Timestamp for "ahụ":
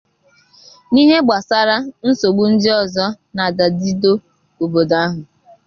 5.05-5.21